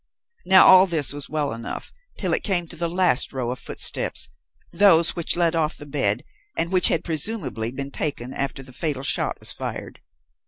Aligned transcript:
Now 0.47 0.65
all 0.65 0.87
this 0.87 1.13
was 1.13 1.29
well 1.29 1.53
enough 1.53 1.93
till 2.17 2.33
it 2.33 2.41
came 2.41 2.67
to 2.69 2.75
the 2.75 2.89
last 2.89 3.31
row 3.31 3.51
of 3.51 3.59
footsteps, 3.59 4.29
those 4.73 5.15
which 5.15 5.35
led 5.35 5.55
off 5.55 5.77
the 5.77 5.85
bed, 5.85 6.23
and 6.57 6.71
which 6.71 6.87
had 6.87 7.03
presumably 7.03 7.69
been 7.69 7.91
taken 7.91 8.33
after 8.33 8.63
the 8.63 8.73
fatal 8.73 9.03
shot 9.03 9.39
was 9.39 9.51
fired. 9.53 10.01